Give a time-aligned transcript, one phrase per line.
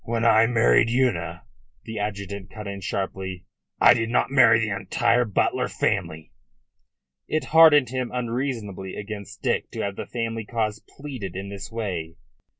[0.03, 1.43] "When I married Una,"
[1.83, 3.45] the adjutant cut in sharply,
[3.79, 6.31] "I did not marry the entire Butler family."
[7.27, 12.15] It hardened him unreasonably against Dick to have the family cause pleaded in this way.